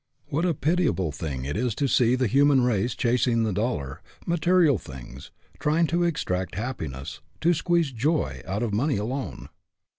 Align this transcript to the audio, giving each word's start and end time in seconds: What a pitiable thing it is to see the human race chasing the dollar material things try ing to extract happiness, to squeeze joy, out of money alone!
What 0.29 0.45
a 0.45 0.55
pitiable 0.55 1.11
thing 1.11 1.45
it 1.45 1.55
is 1.55 1.75
to 1.75 1.87
see 1.87 2.15
the 2.15 2.25
human 2.25 2.61
race 2.61 2.95
chasing 2.95 3.43
the 3.43 3.53
dollar 3.53 4.01
material 4.25 4.79
things 4.79 5.29
try 5.59 5.81
ing 5.81 5.85
to 5.93 6.01
extract 6.03 6.55
happiness, 6.55 7.21
to 7.41 7.53
squeeze 7.53 7.91
joy, 7.91 8.41
out 8.47 8.63
of 8.63 8.73
money 8.73 8.97
alone! 8.97 9.49